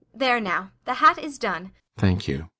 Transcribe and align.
There 0.15 0.39
now! 0.39 0.71
The 0.85 0.95
hat 0.95 1.19
is 1.19 1.37
done. 1.37 1.61
ALLMERS. 1.73 1.99
Thank 1.99 2.27
you. 2.27 2.47